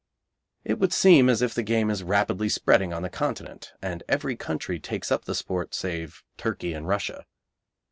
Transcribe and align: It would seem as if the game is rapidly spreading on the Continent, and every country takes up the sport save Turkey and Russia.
It 0.63 0.79
would 0.79 0.93
seem 0.93 1.29
as 1.29 1.43
if 1.43 1.53
the 1.53 1.61
game 1.61 1.91
is 1.91 2.01
rapidly 2.01 2.49
spreading 2.49 2.91
on 2.91 3.03
the 3.03 3.09
Continent, 3.11 3.73
and 3.83 4.01
every 4.09 4.35
country 4.35 4.79
takes 4.79 5.11
up 5.11 5.25
the 5.25 5.35
sport 5.35 5.75
save 5.75 6.23
Turkey 6.37 6.73
and 6.73 6.87
Russia. 6.87 7.27